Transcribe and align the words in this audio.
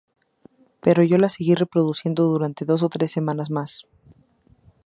Pero 0.79 1.03
yo 1.03 1.19
la 1.19 1.29
seguí 1.29 1.53
reproduciendo 1.53 2.23
durante 2.23 2.65
dos 2.65 2.81
o 2.81 2.89
tres 2.89 3.11
semanas 3.11 3.51
más. 3.51 3.83